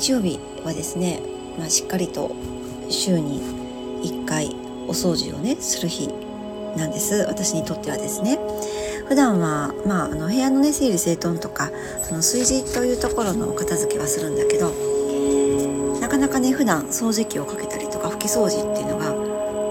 [0.00, 1.20] 日曜日はですね、
[1.58, 2.34] まあ、しっかりと
[2.88, 3.42] 週に
[4.02, 4.48] 1回
[4.88, 6.08] お掃除をねする日
[6.74, 7.26] なんです。
[7.28, 8.38] 私にとってはですね。
[9.08, 11.70] 普段はまああの部屋のね整理整頓とか
[12.02, 14.72] その炊事というところの片付けはするんだけど
[16.00, 19.06] なかなかね普段掃除機をかけたりとか拭き掃除っていうのが、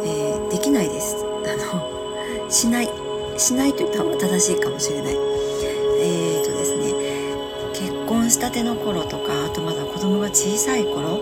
[0.05, 1.15] えー、できないです。
[1.15, 2.89] あのしない
[3.37, 5.28] しないと言った方が正しいかもしれない。
[8.29, 11.19] 婚したての頃とかあとまだ子供が小さい頃。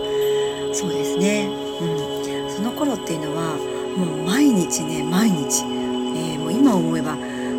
[0.74, 1.48] そうですね。
[1.80, 2.50] うん。
[2.50, 3.56] その頃っていうのは
[3.96, 7.16] もう毎日ね毎日、えー、もう今思えば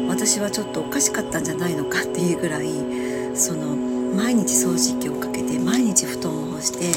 [0.07, 2.69] 私はちょっとおかしかったんじゃないのかっていうぐらい
[3.35, 3.75] その
[4.15, 6.93] 毎日掃除機をかけて毎日布団を干して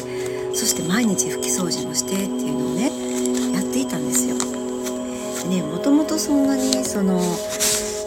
[0.55, 4.37] そして毎日拭き掃除もしてっていうのをねやっていたんですよ。
[5.49, 7.19] ねもともとそんなにその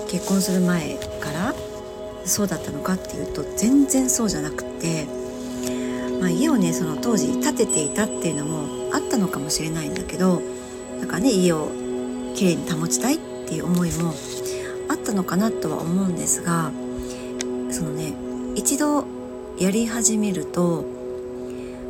[0.08, 0.97] 結婚する前
[2.26, 5.06] そうだったのかっていうと全然そうじゃなくて、
[6.20, 10.42] まあ、家をねその当時建てていたっていうのもあったのかもしれないんだけど
[11.00, 11.70] なんかね家を
[12.36, 14.14] きれいに保ちたいっていう思いも
[14.90, 16.72] あったのかなとは思うんですが
[17.72, 18.14] そのね
[18.56, 19.06] 一度
[19.59, 20.86] やり始めると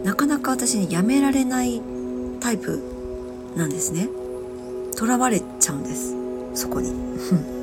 [0.03, 1.81] なかなか私にやめられない
[2.39, 2.79] タイプ
[3.55, 4.09] なんですね。
[4.97, 6.15] 囚われちゃうんです
[6.53, 7.54] そこに。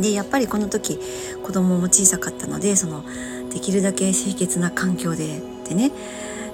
[0.00, 0.98] でやっぱりこの時
[1.42, 3.04] 子供も小さかったのでその
[3.52, 5.92] できるだけ清潔な環境でってね、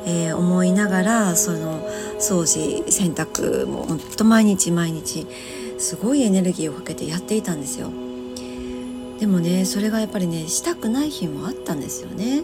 [0.06, 1.80] えー、思いながらその
[2.18, 5.26] 掃除洗濯もほんと毎日毎日
[5.78, 7.90] すごいエネルギーをかけてやっていたんですよ。
[9.18, 12.42] でもねそれがやっぱりねしたくない日もあったんですよね。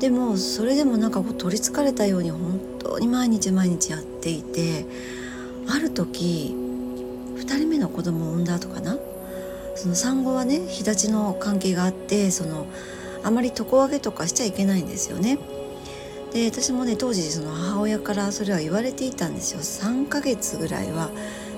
[0.00, 4.86] でもそれでもなんかこう取りつかれたように本当に毎日毎日やっていて
[5.68, 6.54] ある時
[7.36, 8.98] 2人目の子供を産んだ後かな
[9.74, 12.66] その産後はね日立の関係があってその
[13.22, 15.38] あまり床上げとかしちゃいけないんですよね。
[16.32, 19.60] で私もね当時その母親からそれは言われていたんですよ。
[19.60, 21.10] 3ヶ月ぐらいは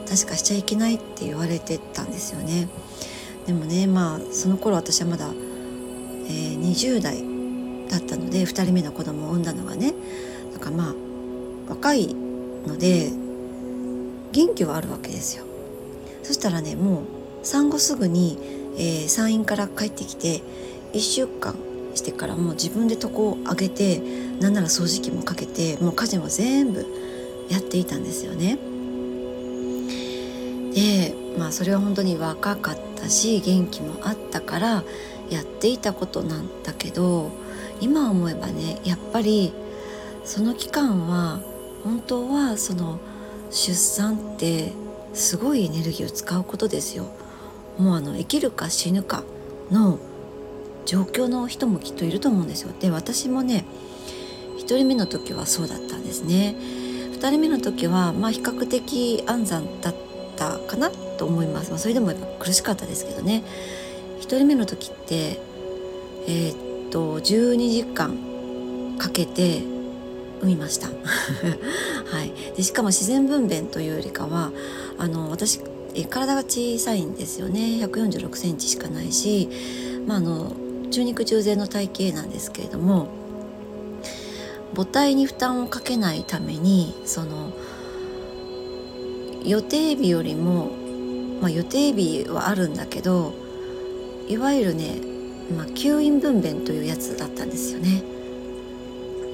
[0.09, 2.69] 確かしちゃいけないって言われてたんですよね。
[3.47, 7.25] でもねまあその頃私はまだ、えー、20代
[7.89, 9.95] だったので2人目の子供を産んだのがね
[10.53, 10.95] だからまあ
[11.69, 13.11] 若いので
[14.33, 15.45] 元気はあるわけですよ。
[16.23, 17.03] そしたらねもう
[17.47, 18.39] 産後すぐに、
[18.77, 20.43] えー、産院から帰ってきて
[20.93, 21.55] 1週間
[21.95, 24.03] してからもう自分で床を上げて
[24.41, 26.85] なんなら掃除機もかけてもう家事も全部
[27.49, 28.59] やっていたんですよね。
[30.75, 34.85] でまあそれは本当に若かったし元気もあったから
[35.31, 37.31] やっていたことなんだけど
[37.81, 39.55] 今思えばねやっぱり
[40.25, 41.41] その期間は
[41.85, 42.99] 本当はその
[43.51, 44.73] 出産って
[45.15, 47.07] すごいエネルギーを使うことですよ。
[47.79, 49.25] もうあの生きるか死ぬか
[49.71, 49.99] の
[50.87, 52.73] 状況の人もきっといると思うんですよ。
[52.79, 53.65] で私もね
[54.59, 56.57] 1人目の時はそうだったんですね。
[56.59, 59.95] 2人目の時はまあ比較的安産だっ
[60.37, 61.71] たかなと思います。
[61.71, 63.43] まあ、それでもやっぱ苦しかったですけどね。
[64.21, 65.41] 1人目の時って
[66.27, 69.63] えー、っと12時間かけて
[70.41, 70.89] 産みました。
[72.07, 74.53] はい、でしかも自然分娩というよりかは
[74.99, 75.61] あの私
[76.05, 79.49] 体が小さいんですよね146センチしかないし、
[80.07, 80.53] まあ、あの
[80.91, 83.09] 中肉中背の体型なんですけれども
[84.75, 87.53] 母体に負担をかけないためにその
[89.45, 90.71] 予定日よりも、
[91.41, 93.33] まあ、予定日はあるんだけど
[94.29, 94.97] いわゆるね、
[95.57, 98.03] まあ、吸引分娩というやつだったんですよね。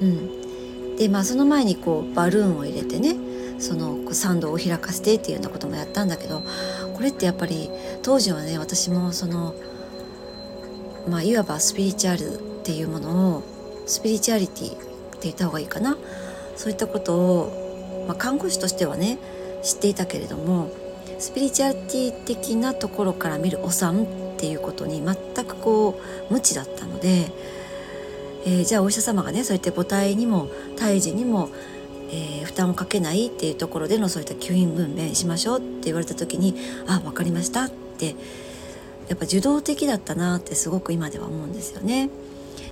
[0.01, 3.15] うん、でまあその前にこうバルーンを入れてね
[3.59, 6.43] その参道を開かせてっていうようなこともやったんだけど
[6.93, 7.69] これってやっぱり
[8.01, 9.55] 当時はね私もその
[11.07, 13.43] まあいわばスピリチュアルっていうものを
[13.85, 15.97] スピリチュアリティって言った方がいいかな。
[16.55, 19.17] そういったことを、まあ、看護師としてはね
[19.63, 20.69] 知っていたけれども
[21.19, 24.07] スピリチュアリティ的なところから見るお産っ
[24.37, 25.99] ていうことに全くこ
[26.29, 27.31] う無知だったので、
[28.45, 31.49] えー、じゃあお医者様がねそうやって母体にも胎児にも
[32.13, 36.55] えー、負担をかけないっていうところでのそういった吸引分娩しましょうって言われた時に
[36.85, 38.15] あ分かりましたって
[39.07, 42.09] やっぱ受動的だったなってすごく今では思うんですよね。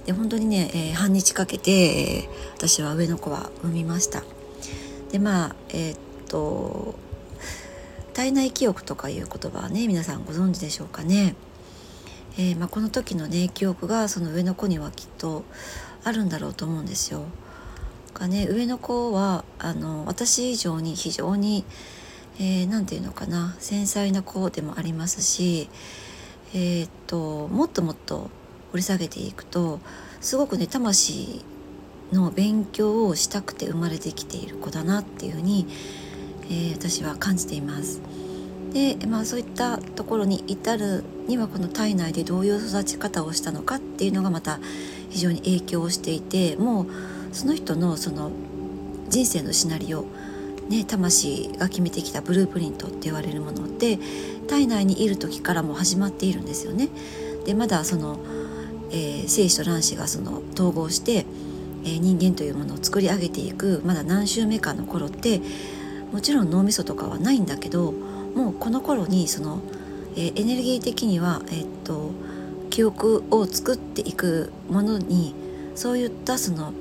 [0.06, 4.24] で本当にね、えー、半日かけて、えー、私は上の子は産みました。
[5.12, 5.98] でまあえー、っ
[6.28, 6.96] と
[8.14, 11.36] 体内記憶とかいう言葉はね皆さんご存知でしょうかね。
[12.38, 15.44] えーまあ、この時のね記憶がその上の子にはきっと
[16.04, 17.26] あるんだろうと思うんですよ。
[18.14, 21.64] がね上の子はあの私以上に非常に
[22.40, 25.70] えー、て言うのかな繊細な子でもありますし、
[26.56, 28.32] えー、っともっともっと
[28.72, 29.80] 掘り下げていくと
[30.22, 31.44] すごくね魂
[32.12, 35.68] の勉強をしたくて生まれてきている子だなっていうふうに、
[36.46, 38.02] えー、私は感じています。
[38.74, 44.60] で、まあ、そういったところに至るにはこの体内でどういう育ち方をしたのかっていうのがまた
[45.10, 46.88] 非常に影響していてもう
[47.32, 48.32] その人のその
[49.10, 50.06] 人生のシナリオ、
[50.70, 54.00] ね、魂が決めてきたブループリントって言われるものって
[54.48, 56.90] 体内にいる時からも始まっているんですよね。
[57.46, 58.20] でまだその、
[58.92, 61.26] えー、精子と卵子がその統合して、
[61.84, 65.42] えー、人間というものを作り上げていくまだ何週目かの頃って
[66.12, 69.62] もちろん脳みそとかはないんだけどもうこの頃にその、
[70.16, 72.12] えー、エネルギー的には、え、っと
[72.70, 75.36] 記憶を作っていくものに
[75.76, 76.74] そういったその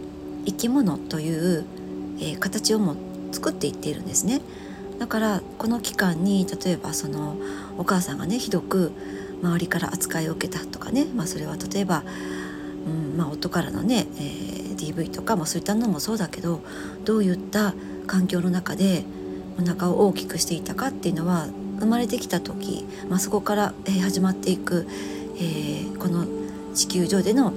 [0.46, 1.64] 生き物という
[2.20, 2.96] えー、形をも
[3.32, 4.40] 作っていっているんですね。
[4.98, 7.36] だからこの期間に例えばその
[7.78, 8.92] お母さんがねひどく
[9.42, 12.04] 周りから扱いを受けたとかね、まあ、それは例えば、
[12.86, 16.60] うんまあ、夫からのね、えー、DV とか、まあ、そういったのもそうだけど
[17.06, 17.72] どういった
[18.06, 19.04] 環境の中で
[19.58, 21.48] お腹を大きくしていたかっていうのは
[21.78, 24.86] 生まれてきた時、まあ、そこから、え、始まっていく、
[25.36, 26.26] えー、この
[26.74, 27.54] 地球上での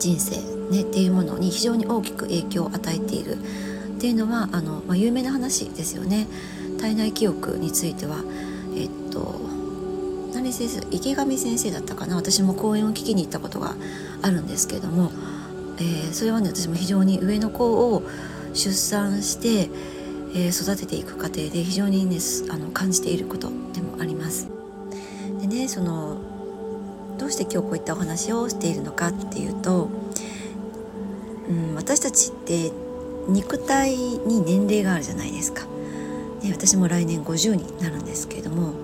[0.00, 6.26] 人生ね、っていうものに非常に大きく影響を与えているっていうのはあの、まあ、有名な話ですよね。
[6.80, 8.16] 体内記憶については
[8.76, 9.40] えっと
[10.34, 13.76] 何先生池上先生だったかな私も講演を聞きに行ったことが
[14.22, 15.12] あるんですけれども、
[15.78, 18.02] えー、それはね私も非常に上の子を
[18.54, 19.70] 出産して、
[20.34, 22.16] えー、育てていく過程で非常にね
[22.50, 24.48] あの感じていることでもあります。
[25.40, 26.18] でねその
[27.18, 29.88] どうして今日こういったお話をしているのかっていうと
[31.52, 32.72] うん、私たちって
[33.28, 35.66] 肉体に年齢があるじゃないですか。
[36.42, 38.74] で私も来年50になるんですけれども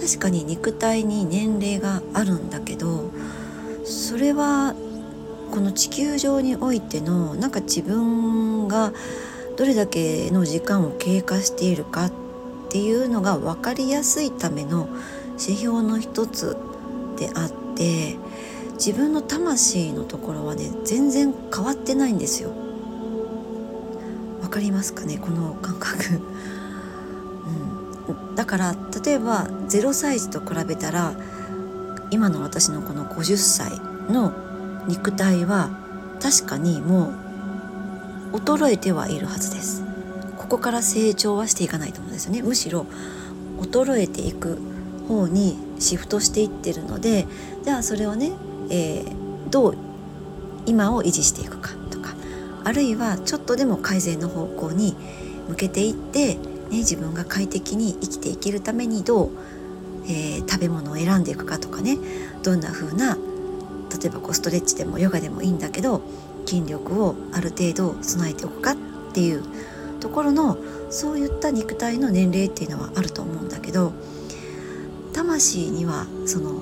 [0.00, 3.10] 確かに肉体に年齢があるんだけど
[3.84, 4.74] それは
[5.50, 8.92] この地球上においてのなんか自分が
[9.56, 12.12] どれだけの時間を経過しているかっ
[12.70, 14.88] ていうのが分かりやすいための
[15.32, 16.56] 指標の一つ
[17.18, 18.16] であって
[18.76, 22.50] 自分の魂のところはね全然変わってないんですよ。
[24.42, 26.20] わかりますかねこの感覚、
[28.08, 31.14] うん、だから例えば0歳児と比べたら
[32.10, 33.72] 今の私のこの50歳
[34.10, 34.32] の
[34.86, 35.70] 肉体は
[36.22, 37.12] 確かにも
[38.32, 39.84] う衰えてはいるはずです。
[40.36, 42.42] ここから成長はしていかないと思うんですよね。
[42.42, 42.86] むしろ
[43.58, 44.58] 衰えていく
[45.08, 47.26] 方にシフトしていってるので
[47.64, 48.32] じゃあそれをね
[48.70, 49.76] えー、どう
[50.66, 52.14] 今を維持していくかとか
[52.64, 54.96] あるいはちょっとでも改善の方向に
[55.48, 56.38] 向けていって、ね、
[56.70, 59.30] 自分が快適に生きていけるためにどう、
[60.06, 61.98] えー、食べ物を選んでいくかとかね
[62.42, 63.16] どんな風な
[64.00, 66.02] 例えばこうストレッチでもヨガでもいいんだけど
[66.44, 68.76] 筋力をある程度備えておくかっ
[69.12, 69.42] ていう
[70.00, 70.58] ところの
[70.90, 73.92] そういった肉体の年齢っていうのはあると思うんだけど
[75.12, 76.60] 魂にはその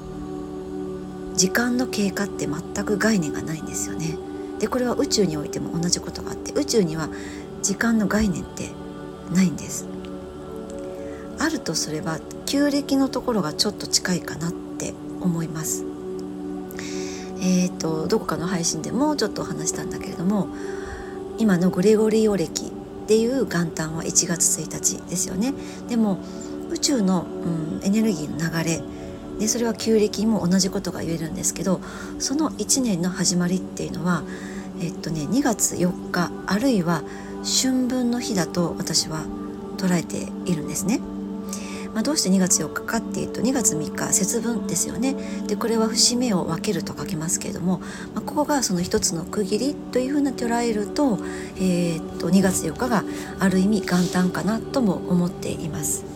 [1.34, 4.16] 時間の経過って全く概念がないんですよね。
[4.60, 7.08] でこれは宇宙においても同じことがあって宇宙には
[7.62, 8.70] 時間の概念って
[9.32, 9.86] ないんです。
[11.38, 15.84] あるとすれば旧暦のところがちょっと近いかなって思います。
[17.40, 20.48] えっ、ー、とどこかの配信でもちょっとお話したんだけれども
[21.38, 25.52] 今のグレゴリオ暦っていう元旦は1月1日ですよね。
[25.88, 26.20] でも
[26.70, 27.26] 宇宙の、
[27.80, 28.82] うん、エネルギーの流れ
[29.38, 31.80] でそれは旧暦も同じことが言えるんですけど
[32.18, 34.22] その1年の始まりっていうのは
[34.80, 37.02] えっとね2月4日あるいは
[37.44, 39.24] 春分の日だと私は
[39.76, 41.00] 捉えているんですね。
[41.94, 45.14] まあ、どうして2月4日かっていうと2月3日節分ですよね
[45.46, 47.86] でこれは節目を分けると書きますけれども、ま
[48.16, 51.20] あ、ここがその一つの区切りというふうに捉えると,、
[51.56, 53.04] えー、っと2月4日が
[53.38, 56.13] ある意味元旦かなとも思っています。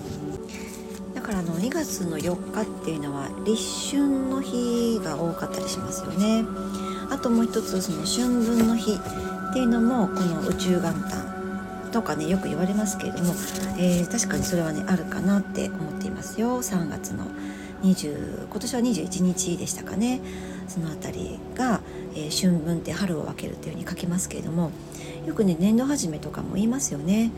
[1.29, 6.43] からの2月の4日っていうのは立春の日が多かったりしますよね。
[7.11, 13.35] あともう一つその春分の日っていうのもこの宇宙元旦とかねよく言われますけれども、
[13.77, 16.63] えー、確かにそれはねあるかなって思っていますよ。
[16.63, 17.27] 3月の
[17.83, 20.23] 20今年は21日でしたかね。
[20.67, 21.83] その辺りが、
[22.15, 24.71] えー、春分って春を分けるっていうふうに書きますけれども
[25.27, 27.31] よくね年度始めとかも言いますよね。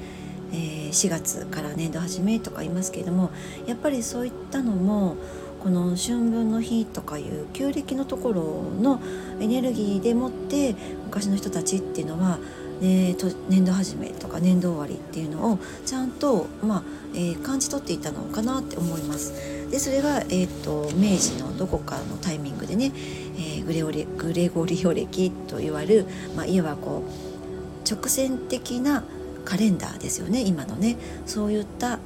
[0.52, 3.30] えー、4月から年度始めとか言いますけれども
[3.66, 5.16] やっぱりそういったのも
[5.62, 9.00] この春分の日とかいう旧暦のところの
[9.40, 12.38] エネルギーでもって昔の人たちっていうのは
[12.80, 16.82] ね、と年度始めとか年度終わりっていうのをちゃんと、まあ
[17.14, 19.68] えー、感じ取っていたのかなって思います。
[19.70, 22.90] でそれが、えーと、明治のどこかのタイミングでね、
[23.36, 29.04] えー、グレオリグレゴリオ暦といわれる、まあ、いわばこう直線的な
[29.44, 31.98] カレンダーですよね今のねそういった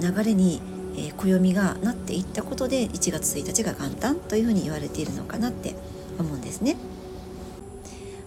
[0.00, 0.60] 流れに、
[0.96, 5.74] えー、暦がなっていったことで1月1日が元旦というふうに言われているのかなって
[6.18, 6.76] 思うんですね。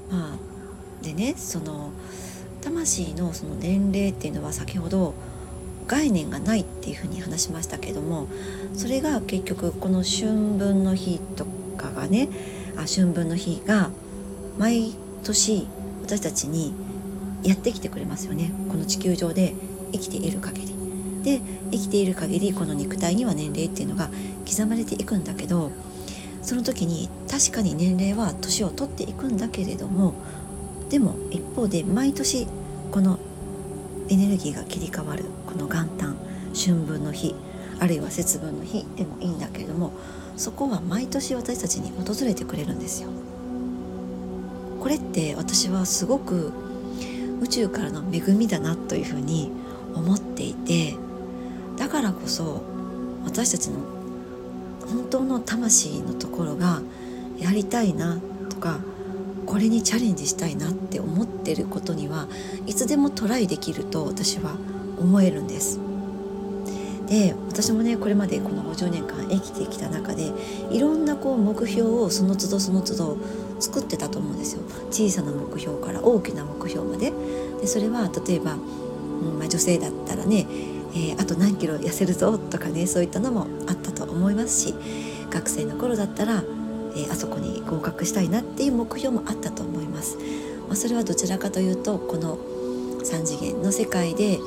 [0.10, 1.92] まあ、でねその
[2.62, 5.14] 魂のその年齢っていうのは先ほど
[5.88, 8.28] 概念がないっていうふうに話しましたけども
[8.76, 11.46] それが結局この春分の日と
[11.78, 12.30] かがね
[12.78, 13.90] あ春分の日が
[14.58, 15.68] 毎年
[16.04, 16.74] 私たちに
[17.44, 19.54] やってきてくれますよねこの地球上で
[19.92, 20.74] 生きている限り。
[21.24, 24.10] で生きている限りこの肉体には年齢っていうのが
[24.46, 25.72] 刻まれていくんだけど
[26.42, 30.16] その時に確かに年齢は年を取っていくんだけれども
[30.90, 32.46] でも一方で毎年
[32.92, 33.20] この
[34.10, 36.18] エネルギーが切り替わるこの元旦
[36.54, 37.34] 春分の日
[37.80, 39.94] あるいは節分の日でもいいんだけれども
[40.36, 43.10] そこは毎年私たちに訪れてくれるんですよ。
[44.80, 46.52] これって私はすごく
[47.44, 49.52] 宇宙からの恵みだなというふうに
[49.94, 50.96] 思っていて
[51.78, 52.64] だからこそ
[53.26, 53.80] 私たちの
[54.88, 56.82] 本当の魂のところが
[57.38, 58.20] やりたいな
[58.50, 58.80] とか
[59.46, 62.28] これにチャレンジしたいなって思ってることには
[62.66, 64.56] いつでもトライできると私は
[64.98, 65.80] 思えるんです。
[67.08, 70.32] で私もねこれまでこの50年間生きてきた中で
[70.72, 73.18] いろんなこう目標をその都度その都度
[73.64, 74.64] 作ってたと思うんですよ。
[74.92, 77.14] 小さな目標から大きな目標まで。
[77.62, 80.46] でそれは例えば、うんまあ、女性だったらね、
[80.94, 84.76] えー、あと何キロ痩せるぞとかねそういったのもあったと思いますし
[85.30, 86.44] 学生の頃だったら、
[86.96, 90.18] えー、あそこに合格したいなっていう目標もあったと思います、
[90.68, 92.38] まあ、それはどちらかというとこの
[93.02, 94.40] 3次元の世界で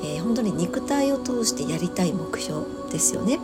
[0.00, 3.38] えー、本当に肉体を通してやりたい目標ですよね。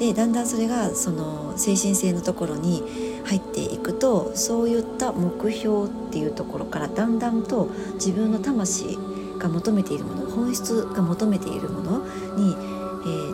[0.00, 2.82] でだんだんそれがその精神性のところに
[3.26, 8.98] 入っていくとそういった目標っていうところからだんだんと自分の魂
[9.38, 11.98] が求めているもの本質が求めているもの
[12.34, 12.56] に、え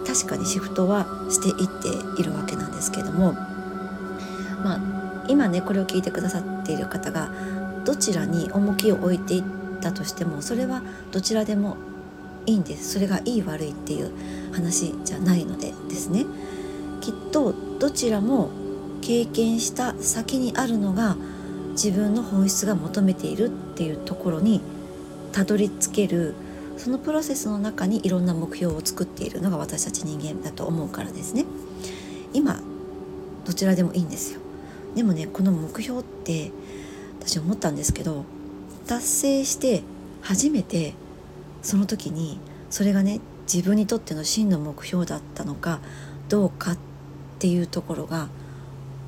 [0.01, 1.69] ー、確かにシフトはしていっ
[2.17, 3.33] ているわけなんですけども
[4.65, 7.31] まあ今ねこれを聞いてくださっている方が
[7.85, 9.43] どちらに重きを置いていっ
[9.81, 10.83] たとしてもそれは
[11.13, 11.77] どちらでも
[12.45, 12.93] いいんです。
[12.95, 14.13] それがいい悪いっていう
[14.53, 16.27] 話じゃないのでですね。
[17.07, 18.51] きっとどちらも
[19.01, 21.17] 経験した先にあるのが
[21.71, 24.61] 自分の本質が求めているっていうところに
[25.31, 26.35] たどり着ける
[26.77, 31.45] そのプロセスの中にいろんな目標を作っているのが私たち人間だと思うからですね。
[32.33, 32.59] 今
[33.45, 34.41] どちらでもいいんですよ。
[34.97, 36.51] でもねこの目標って
[37.21, 38.25] 私思ったんですけど
[38.89, 39.85] 達成して
[40.23, 40.95] 初めて
[41.63, 45.79] その時にそれがね自分にとっての真の目標だったのか
[46.29, 46.79] どうかっ
[47.37, 48.29] っていうところが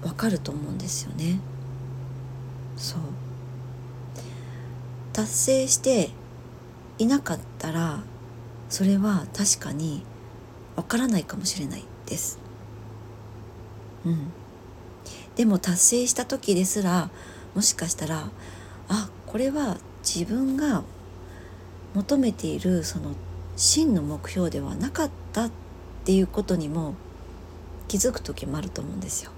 [0.03, 1.41] わかると思うんですよね。
[2.77, 3.01] そう
[5.13, 6.11] 達成して
[6.99, 8.03] いなかったら
[8.69, 10.05] それは確かに
[10.77, 12.39] わからないかもしれないです。
[14.05, 14.31] うん、
[15.35, 17.11] でも達成した時ですら
[17.55, 18.29] もしかしたら
[18.89, 20.85] あこれは自分が
[21.95, 23.15] 求めているその
[23.57, 25.51] 真の目標ではなかったっ
[26.05, 26.95] ていうことにも
[27.89, 29.33] 気づく時もあると思うんですよ。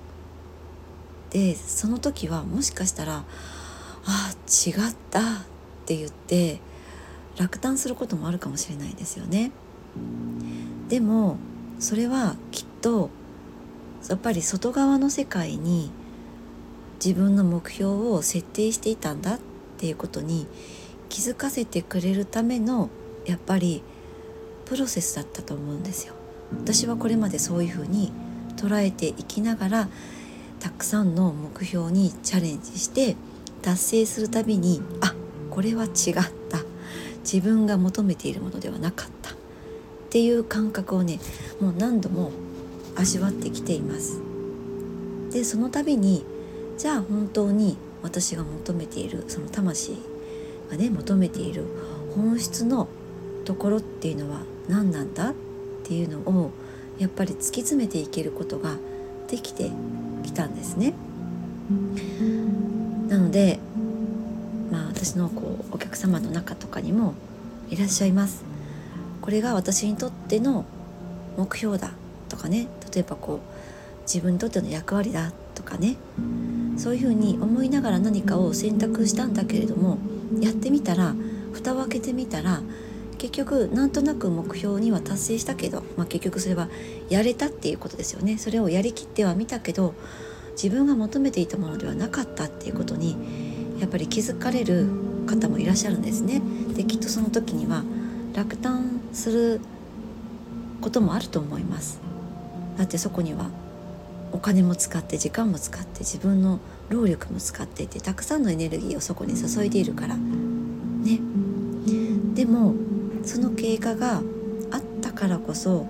[1.31, 3.25] でその時はもしかしたら
[4.05, 4.33] 「あ
[4.67, 4.75] 違っ
[5.11, 5.43] た」っ
[5.87, 6.61] て言って
[7.39, 9.53] 落胆することもあるかもしれないですよね。
[10.89, 11.37] でも
[11.79, 13.11] それはきっと
[14.09, 15.91] やっぱり外側の世界に
[17.05, 19.41] 自分の目標を設定していたんだっ
[19.79, 20.47] ていうことに
[21.09, 22.91] 気づかせてくれるための
[23.25, 23.83] やっぱり
[24.65, 26.15] プロセスだったと思うんですよ。
[26.53, 28.13] 私はこれまでそういうふうに
[28.61, 29.89] 捉えていきながら
[30.59, 33.17] たくさんの目標にチャレンジして
[33.63, 35.15] 達成するたびにあ
[35.51, 36.15] これは違っ
[36.49, 36.59] た。
[37.23, 39.31] 自分が求めているものではなかった。
[39.31, 39.35] っ
[40.11, 41.21] ていう感覚をね
[41.61, 42.33] もう何度も
[42.97, 44.21] 味わってきています。
[45.31, 46.25] でその度に
[46.77, 49.99] じゃあ本当に私が求めているその魂
[50.71, 51.65] がね求めている
[52.17, 52.89] 本質の
[53.45, 55.31] ところっていうのは何なんだ？
[55.31, 55.35] っ
[55.85, 56.51] ていうのを
[57.01, 58.77] やっぱり突き詰めていけることが
[59.29, 59.71] できて
[60.23, 60.93] きたんですね。
[63.09, 63.59] なので
[64.71, 67.15] まあ私のこうお客様の中とかにも
[67.71, 68.45] いらっしゃいます。
[69.23, 70.67] これが私にとっての
[71.37, 71.93] 目標だ
[72.29, 73.39] とかね例えばこう
[74.03, 75.97] 自分にとっての役割だとかね
[76.77, 79.99] そういうふうに思いながら何かを選択したんだけれども
[80.41, 81.15] やってみたら
[81.53, 82.61] 蓋を開けてみたら
[83.21, 86.71] 結局なんとなく目標には達成したけど、まあ、結局それは
[87.11, 89.93] やれたっていうことですよねそれをやりきってはみたけど
[90.53, 93.19] 自分が求めていたものではなかったっていうことに
[93.79, 94.89] やっぱり気づかれる
[95.27, 96.41] 方もいらっしゃるんですね。
[96.75, 97.85] できっとその時には
[98.35, 99.61] 落胆する
[100.81, 102.01] こともあると思います。
[102.79, 103.51] だってそこには
[104.33, 106.59] お金も使って時間も使って自分の
[106.89, 111.21] 労力も使っていてたくさんのエネルギーをそこに注いでいるからね
[112.35, 112.75] でも
[113.25, 114.23] その経過が
[114.71, 115.87] あったからこそ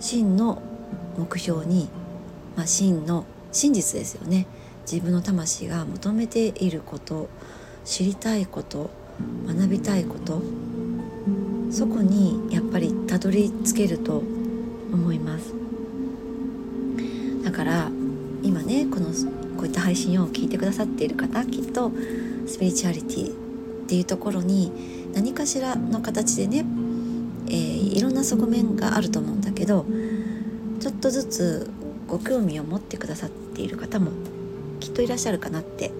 [0.00, 0.62] 真の
[1.18, 1.88] 目標に、
[2.56, 4.46] まあ、真の真実ですよね。
[4.90, 7.28] 自分の魂が求めていること
[7.84, 8.90] 知りたいこと
[9.46, 10.42] 学びたいこと
[11.70, 14.22] そこにやっぱりたどり着けると
[14.92, 15.52] 思います。
[17.42, 17.90] だから
[18.42, 19.06] 今ねこの
[19.56, 21.90] こういった配信を聞いてくださっている方きっと
[22.46, 23.34] スピリチュアリティっ
[23.88, 26.66] ていうところに何かしらの形でね、
[27.48, 29.86] えー、いろんな側面があると思うんだけど
[30.78, 31.70] ちょっとずつ
[32.06, 34.12] ご興味を持ってくださっている方も
[34.78, 35.90] きっといらっしゃるかなって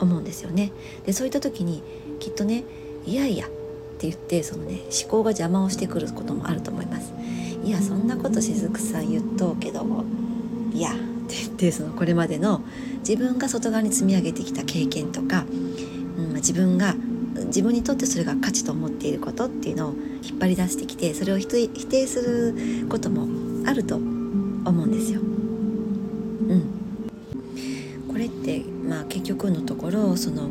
[0.00, 0.72] 思うんですよね。
[1.06, 1.84] でそういった時に
[2.18, 2.64] きっとね
[3.06, 3.48] いやいやっ
[3.98, 7.12] て言ってそのね思考が邪魔をしてくることもあると思います。
[7.64, 9.86] いやそんなことしずくさん言っとうけど
[10.72, 10.94] いやっ
[11.28, 12.62] て言ってそのこれまでの
[13.00, 15.44] 自分が外側に積み上げてきた経験とか、
[16.16, 16.96] うん、自分が
[17.48, 23.26] 自分にとってそれが価値と思っていることっていうのを引っ張り出してきてそれを否定することも
[23.68, 25.20] あると思うんですよ。
[25.20, 26.62] うん、
[28.08, 30.50] これってまあ結局のところその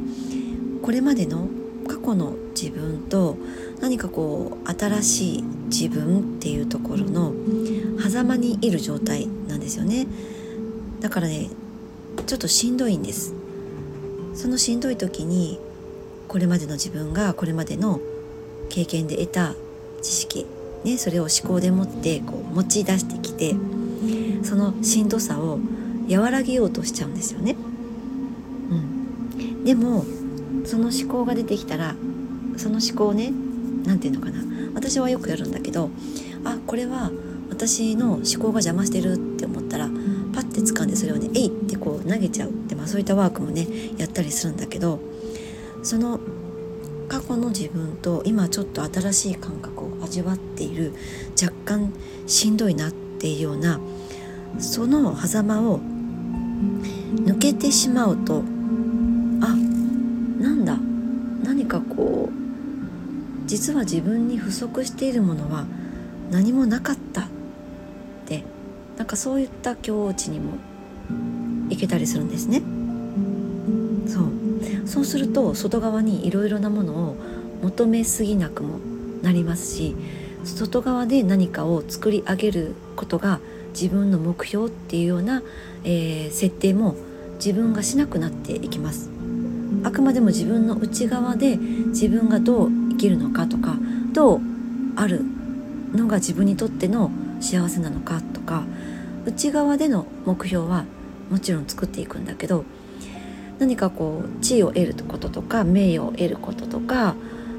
[0.81, 1.47] これまでの
[1.87, 3.37] 過去の自分と
[3.79, 7.33] 何かこう新しい自分っていうところの
[7.99, 10.07] 狭間にいる状態なんですよね。
[10.99, 11.49] だからね
[12.25, 13.33] ちょっとしんどいんです。
[14.33, 15.59] そのしんどい時に
[16.27, 17.99] これまでの自分がこれまでの
[18.69, 19.55] 経験で得た
[20.01, 20.45] 知識、
[20.83, 23.55] ね、それを思考でもってこう持ち出してきて
[24.43, 25.59] そのしんどさを
[26.09, 27.55] 和らげようとしちゃうんですよね。
[28.69, 30.05] うん、でも
[30.65, 31.95] その思考が出てきたら
[32.57, 33.31] その思考をね
[33.85, 35.89] 何て言うのかな私はよくやるんだけど
[36.43, 37.11] あこれは
[37.49, 39.87] 私の思考が邪魔してるって思ったら
[40.33, 44.99] パッて掴んでそれをね「えい!」ってこう投げちゃうって、まあ、そういったワークもねやったりするんだけど
[45.87, 46.19] その
[47.07, 50.93] 過去の自分と今ちょっと新しい感覚を味わっている
[51.41, 51.93] 若干
[52.27, 53.79] しんどいなっていうような
[54.59, 55.79] その狭間を
[57.23, 58.43] 抜けてしまうと
[59.39, 59.47] あ
[60.41, 60.77] なんだ
[61.49, 65.65] 何かこう実は自分に不足しているものは
[66.31, 67.25] 何もなかったっ
[68.25, 68.43] て
[68.97, 70.57] なんかそういった境地にも
[71.69, 72.76] 行けたりするんですね。
[74.87, 77.15] そうすると外側にいろいろなものを
[77.61, 78.79] 求めすぎなくも
[79.21, 79.95] なりますし
[80.43, 83.39] 外側で何かを作り上げることが
[83.73, 85.43] 自分の目標っていうような、
[85.83, 86.95] えー、設定も
[87.35, 89.11] 自分がしなくなっていきます。
[89.83, 93.75] あくまでも自分の内側で自分がどう生きるのかとか
[94.13, 94.41] どう
[94.95, 95.21] ある
[95.93, 98.63] のが自分にとっての幸せなのかとか
[99.25, 100.85] 内側での目標は
[101.29, 102.65] もちろん作っていくんだけど
[103.59, 107.15] 何かこう地位を得ることとか名誉を得ることとか、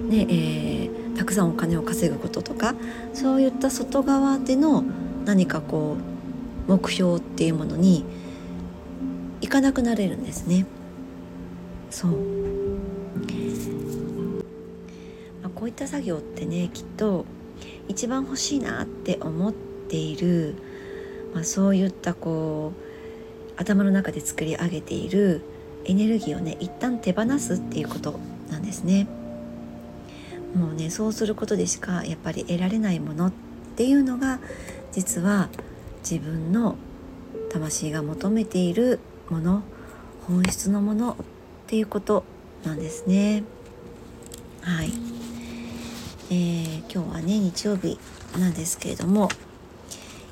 [0.08, 2.74] ねえー、たくさんお金を稼ぐこととか
[3.14, 4.84] そういった外側での
[5.24, 5.96] 何かこ
[6.68, 8.04] う目標っていうものに
[9.40, 10.66] いかなくなれるんですね。
[11.90, 12.12] そう
[15.54, 17.24] こういった作業ってねきっと
[17.88, 20.54] 一番欲しいなって思っている、
[21.34, 25.42] まあ、そういったこう頭の中で作り上げている
[25.88, 28.20] エネルギーをね一旦手放すっていうこと
[28.50, 29.08] なんですね。
[30.54, 33.32] もうねそうすることでしかやっぱり得られないものっ
[33.76, 34.38] ていうのが
[34.92, 35.48] 実は
[36.08, 36.76] 自分の
[37.50, 39.62] 魂が求めているもの
[40.26, 41.16] 本質のものっ
[41.66, 42.24] ていうこと
[42.64, 43.44] なんですね。
[44.60, 44.92] はい。
[46.30, 47.98] えー、今日はね日曜日
[48.38, 49.30] なんですけれども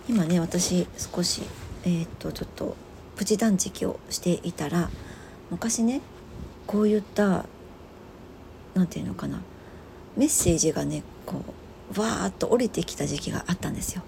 [0.09, 1.43] 今ね私少し
[1.85, 2.77] えー、っとちょっと
[3.17, 4.91] プチ断食をしていたら
[5.51, 6.01] 昔ね
[6.67, 7.47] こういった
[8.75, 9.41] 何て言うのかな
[10.17, 11.43] メッセージがねこ
[11.97, 14.03] うわーっと降りてきた時期があったんですよ。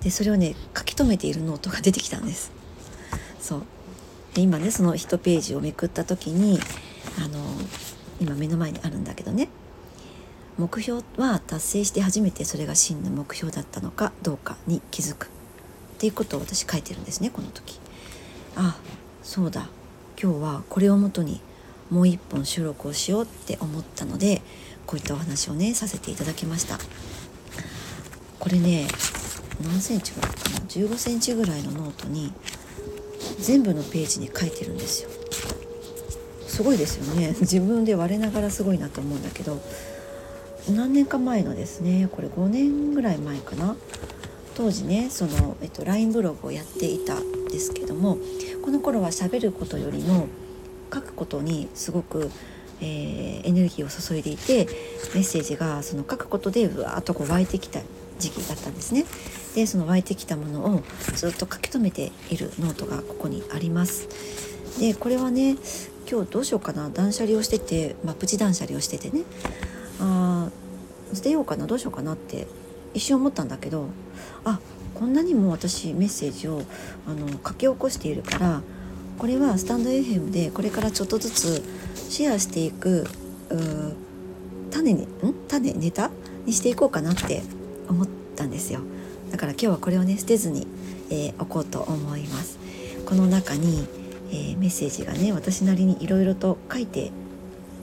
[0.00, 2.52] でそれをね書き留めているノートが出てきたんです。
[3.40, 3.62] そう
[4.34, 6.58] で今ねその1ページをめくった時に
[7.18, 7.38] あの
[8.20, 9.48] 今目の前にあるんだけどね
[10.58, 15.28] 目標は達成して初めてそれが真の目標だったのかどうかに気づくっ
[15.98, 17.78] ていうことを私書いてるんですねこの時
[18.56, 18.78] あ
[19.22, 19.68] そうだ
[20.20, 21.40] 今日はこれをもとに
[21.90, 24.40] もう一本収録をしようって思ったので
[24.86, 26.78] こういったお話をねさせていただきました。
[28.38, 28.86] これね
[29.62, 32.32] 何センチぐらいかな？15センチぐらいのノートに
[33.38, 35.10] 全部のページに書いてるんですよ。
[36.46, 37.36] すごいですよね。
[37.40, 39.60] 自分で我ながらすごいなと思うんだけど
[40.70, 43.76] 何年か前のですねこれ5年ぐらい前かな？
[44.56, 48.18] 当時ねその、えっと、LINE ブログをやっていたんですけども
[48.64, 50.28] この頃は喋ることよりも
[50.92, 52.30] 書くことにすごく、
[52.80, 54.66] えー、エネルギーを注いでいて
[55.14, 57.80] メッセージがその書くことでうわーっとこう湧いてきた
[58.18, 59.04] 時期だったんですね。
[59.54, 60.82] でその湧いてきたものを
[61.14, 64.08] ずっと書き留めているノートがここにあります。
[64.80, 65.56] でこれはね
[66.10, 69.24] 今日どうしようかな断捨離をしてて、まあ、プチ断捨離をしててね
[70.00, 70.48] あ
[71.12, 72.46] 捨てようかなどうしようかなって
[72.96, 73.88] 一瞬思ったんだけど
[74.44, 74.58] あ
[74.94, 76.62] こんなにも私メッセージを
[77.06, 78.62] あの書き起こしているから
[79.18, 81.62] これはスタンド FM でこれからちょっとずつ
[82.08, 83.06] シェアしていく
[84.70, 85.34] 種にん？
[85.48, 86.10] 種ネタ
[86.46, 87.42] にしていこうかなって
[87.88, 88.80] 思ったんですよ。
[89.30, 90.66] だから今日はこれをね捨てずに、
[91.10, 92.58] えー、おこうと思います。
[93.06, 93.86] この中に、
[94.30, 97.10] えー、メッセージがね私なりにいろいろと書いて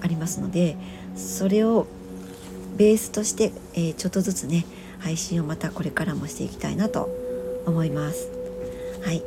[0.02, 0.78] ありますので
[1.16, 1.88] それを
[2.76, 4.66] ベースとして、えー、ちょっとずつね
[5.04, 7.10] 配信をまたこれからもしていきたいなと
[7.66, 8.30] 思います。
[9.02, 9.22] はい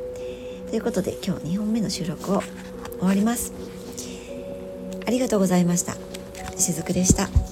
[0.71, 2.43] ということで今日2本目の収録を
[2.99, 3.53] 終わります。
[5.07, 5.95] ありがとうございました。
[6.59, 7.46] しずくでした。